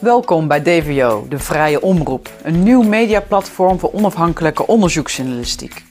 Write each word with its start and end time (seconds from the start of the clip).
Welkom 0.00 0.48
bij 0.48 0.62
DVO, 0.62 1.26
de 1.28 1.38
Vrije 1.38 1.82
Omroep, 1.82 2.30
een 2.42 2.62
nieuw 2.62 2.82
mediaplatform 2.82 3.78
voor 3.78 3.92
onafhankelijke 3.92 4.66
onderzoeksjournalistiek. 4.66 5.84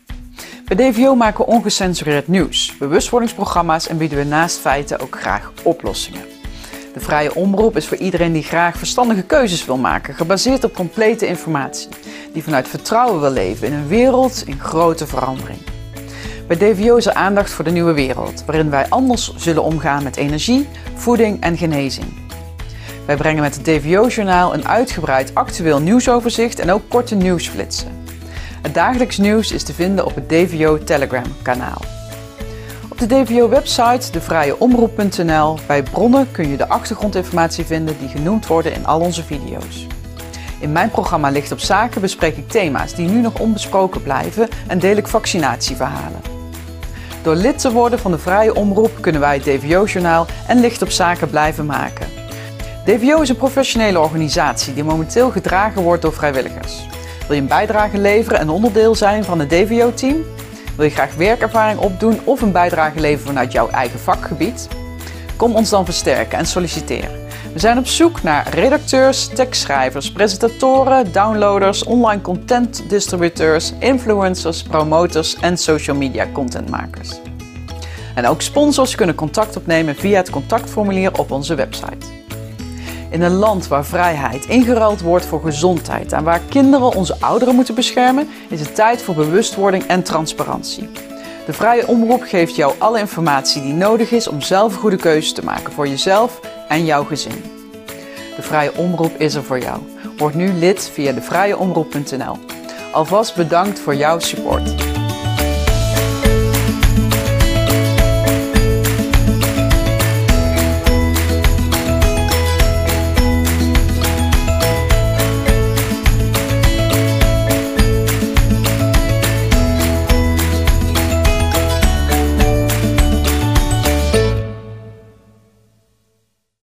Bij 0.65 0.91
DVO 0.91 1.15
maken 1.15 1.45
we 1.45 1.51
ongecensureerd 1.51 2.27
nieuws, 2.27 2.77
bewustwordingsprogramma's 2.77 3.87
en 3.87 3.97
bieden 3.97 4.17
we 4.17 4.23
naast 4.23 4.57
feiten 4.57 4.99
ook 4.99 5.19
graag 5.19 5.51
oplossingen. 5.63 6.21
De 6.93 6.99
Vrije 6.99 7.35
Omroep 7.35 7.75
is 7.75 7.87
voor 7.87 7.97
iedereen 7.97 8.33
die 8.33 8.43
graag 8.43 8.77
verstandige 8.77 9.23
keuzes 9.23 9.65
wil 9.65 9.77
maken, 9.77 10.13
gebaseerd 10.13 10.63
op 10.63 10.73
complete 10.73 11.27
informatie, 11.27 11.89
die 12.33 12.43
vanuit 12.43 12.67
vertrouwen 12.67 13.19
wil 13.19 13.31
leven 13.31 13.67
in 13.67 13.73
een 13.73 13.87
wereld 13.87 14.43
in 14.45 14.59
grote 14.59 15.07
verandering. 15.07 15.59
Bij 16.47 16.57
DVO 16.57 16.95
is 16.95 17.05
er 17.05 17.13
aandacht 17.13 17.51
voor 17.51 17.65
de 17.65 17.71
nieuwe 17.71 17.93
wereld, 17.93 18.45
waarin 18.45 18.69
wij 18.69 18.89
anders 18.89 19.35
zullen 19.35 19.63
omgaan 19.63 20.03
met 20.03 20.17
energie, 20.17 20.67
voeding 20.95 21.41
en 21.41 21.57
genezing. 21.57 22.18
Wij 23.09 23.17
brengen 23.17 23.41
met 23.41 23.55
het 23.55 23.63
DVO-journaal 23.63 24.53
een 24.53 24.67
uitgebreid 24.67 25.35
actueel 25.35 25.79
nieuwsoverzicht 25.79 26.59
en 26.59 26.71
ook 26.71 26.81
korte 26.89 27.15
nieuwsflitsen. 27.15 28.03
Het 28.61 28.73
dagelijks 28.73 29.17
nieuws 29.17 29.51
is 29.51 29.63
te 29.63 29.73
vinden 29.73 30.05
op 30.05 30.15
het 30.15 30.29
DVO 30.29 30.77
Telegram-kanaal. 30.83 31.81
Op 32.89 32.97
de 32.97 33.05
DVO-website 33.05 34.11
devrijeomroep.nl 34.11 35.57
bij 35.67 35.83
bronnen 35.83 36.31
kun 36.31 36.49
je 36.49 36.57
de 36.57 36.67
achtergrondinformatie 36.67 37.65
vinden 37.65 37.95
die 37.99 38.09
genoemd 38.09 38.47
worden 38.47 38.73
in 38.73 38.85
al 38.85 38.99
onze 38.99 39.23
video's. 39.23 39.87
In 40.59 40.71
mijn 40.71 40.89
programma 40.89 41.29
Licht 41.29 41.51
op 41.51 41.59
Zaken 41.59 42.01
bespreek 42.01 42.37
ik 42.37 42.49
thema's 42.49 42.93
die 42.93 43.09
nu 43.09 43.21
nog 43.21 43.39
onbesproken 43.39 44.03
blijven 44.03 44.47
en 44.67 44.79
deel 44.79 44.97
ik 44.97 45.07
vaccinatieverhalen. 45.07 46.21
Door 47.23 47.35
lid 47.35 47.59
te 47.59 47.71
worden 47.71 47.99
van 47.99 48.11
de 48.11 48.19
Vrije 48.19 48.55
Omroep 48.55 48.91
kunnen 49.01 49.21
wij 49.21 49.35
het 49.35 49.43
DVO-journaal 49.43 50.25
en 50.47 50.59
Licht 50.59 50.81
op 50.81 50.89
Zaken 50.89 51.29
blijven 51.29 51.65
maken. 51.65 52.18
DVO 52.85 53.21
is 53.21 53.29
een 53.29 53.35
professionele 53.35 53.99
organisatie 53.99 54.73
die 54.73 54.83
momenteel 54.83 55.29
gedragen 55.29 55.81
wordt 55.81 56.01
door 56.01 56.13
vrijwilligers. 56.13 56.85
Wil 57.27 57.35
je 57.35 57.41
een 57.41 57.47
bijdrage 57.47 57.97
leveren 57.97 58.39
en 58.39 58.49
onderdeel 58.49 58.95
zijn 58.95 59.23
van 59.23 59.39
het 59.39 59.49
DVO-team? 59.49 60.23
Wil 60.75 60.85
je 60.85 60.91
graag 60.91 61.15
werkervaring 61.15 61.79
opdoen 61.79 62.19
of 62.23 62.41
een 62.41 62.51
bijdrage 62.51 62.99
leveren 62.99 63.27
vanuit 63.27 63.51
jouw 63.51 63.69
eigen 63.69 63.99
vakgebied? 63.99 64.67
Kom 65.35 65.55
ons 65.55 65.69
dan 65.69 65.85
versterken 65.85 66.37
en 66.37 66.45
solliciteer. 66.45 67.09
We 67.53 67.59
zijn 67.59 67.77
op 67.77 67.87
zoek 67.87 68.23
naar 68.23 68.49
redacteurs, 68.49 69.27
tekstschrijvers, 69.27 70.11
presentatoren, 70.11 71.11
downloaders, 71.11 71.83
online 71.83 72.21
content 72.21 72.83
distributeurs, 72.89 73.73
influencers, 73.79 74.63
promoters 74.63 75.35
en 75.35 75.57
social 75.57 75.95
media 75.95 76.27
contentmakers. 76.33 77.19
En 78.15 78.27
ook 78.27 78.41
sponsors 78.41 78.95
kunnen 78.95 79.15
contact 79.15 79.55
opnemen 79.55 79.95
via 79.95 80.17
het 80.17 80.29
contactformulier 80.29 81.19
op 81.19 81.31
onze 81.31 81.55
website. 81.55 82.18
In 83.09 83.21
een 83.21 83.33
land 83.33 83.67
waar 83.67 83.85
vrijheid 83.85 84.45
ingeruild 84.45 85.01
wordt 85.01 85.25
voor 85.25 85.41
gezondheid 85.41 86.13
en 86.13 86.23
waar 86.23 86.41
kinderen 86.49 86.95
onze 86.95 87.15
ouderen 87.19 87.55
moeten 87.55 87.75
beschermen, 87.75 88.27
is 88.49 88.59
het 88.59 88.75
tijd 88.75 89.01
voor 89.01 89.15
bewustwording 89.15 89.83
en 89.83 90.03
transparantie. 90.03 90.89
De 91.45 91.53
Vrije 91.53 91.87
Omroep 91.87 92.21
geeft 92.21 92.55
jou 92.55 92.73
alle 92.77 92.99
informatie 92.99 93.61
die 93.61 93.73
nodig 93.73 94.11
is 94.11 94.27
om 94.27 94.41
zelf 94.41 94.75
goede 94.75 94.95
keuze 94.95 95.33
te 95.33 95.43
maken 95.43 95.73
voor 95.73 95.87
jezelf 95.87 96.39
en 96.67 96.85
jouw 96.85 97.03
gezin. 97.03 97.43
De 98.35 98.41
Vrije 98.41 98.75
Omroep 98.75 99.15
is 99.17 99.35
er 99.35 99.43
voor 99.43 99.59
jou. 99.59 99.79
Word 100.17 100.33
nu 100.33 100.53
lid 100.53 100.89
via 100.93 101.11
devrijeomroep.nl. 101.11 102.37
Alvast 102.91 103.35
bedankt 103.35 103.79
voor 103.79 103.95
jouw 103.95 104.19
support. 104.19 104.88